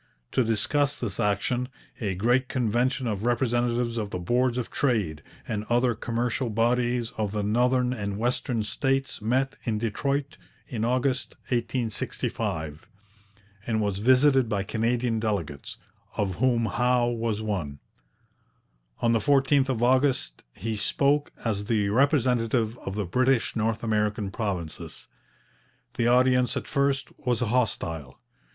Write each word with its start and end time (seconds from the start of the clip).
To 0.31 0.43
discuss 0.43 0.97
this 0.99 1.19
action, 1.19 1.69
a 1.99 2.15
great 2.15 2.49
convention 2.49 3.05
of 3.05 3.21
representatives 3.23 3.97
of 3.97 4.09
the 4.09 4.17
Boards 4.17 4.57
of 4.57 4.71
Trade 4.71 5.21
and 5.47 5.63
other 5.69 5.93
commercial 5.93 6.49
bodies 6.49 7.11
of 7.19 7.31
the 7.33 7.43
northern 7.43 7.93
and 7.93 8.17
western 8.17 8.63
States 8.63 9.21
met 9.21 9.55
in 9.63 9.77
Detroit 9.77 10.39
in 10.67 10.83
August 10.83 11.35
1865, 11.49 12.87
and 13.67 13.79
was 13.79 13.99
visited 13.99 14.49
by 14.49 14.63
Canadian 14.63 15.19
delegates, 15.19 15.77
of 16.17 16.33
whom 16.37 16.65
Howe 16.65 17.09
was 17.09 17.43
one. 17.43 17.77
On 19.03 19.11
the 19.13 19.19
14th 19.19 19.69
of 19.69 19.83
August 19.83 20.41
he 20.55 20.75
spoke 20.75 21.31
as 21.45 21.65
the 21.65 21.89
representative 21.89 22.75
of 22.79 22.95
the 22.95 23.05
British 23.05 23.55
North 23.55 23.83
American 23.83 24.31
provinces. 24.31 25.07
The 25.93 26.07
audience 26.07 26.57
at 26.57 26.67
first 26.67 27.09
was 27.19 27.41
hostile. 27.41 28.19